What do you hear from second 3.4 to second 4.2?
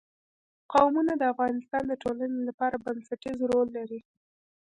رول لري.